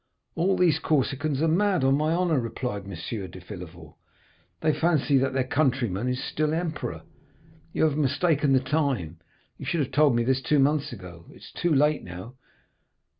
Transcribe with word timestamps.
"'All 0.33 0.57
these 0.57 0.79
Corsicans 0.79 1.43
are 1.43 1.47
mad, 1.47 1.83
on 1.83 1.95
my 1.95 2.11
honor,' 2.11 2.39
replied 2.39 2.85
M. 2.91 3.29
de 3.29 3.39
Villefort; 3.39 3.93
'they 4.61 4.73
fancy 4.73 5.19
that 5.19 5.33
their 5.33 5.43
countryman 5.43 6.07
is 6.07 6.19
still 6.23 6.55
emperor. 6.55 7.03
You 7.71 7.83
have 7.83 7.97
mistaken 7.97 8.51
the 8.53 8.59
time, 8.61 9.19
you 9.59 9.65
should 9.67 9.79
have 9.81 9.91
told 9.91 10.15
me 10.15 10.23
this 10.23 10.41
two 10.41 10.57
months 10.57 10.91
ago, 10.91 11.25
it 11.29 11.35
is 11.43 11.51
too 11.51 11.71
late 11.75 12.03
now. 12.03 12.33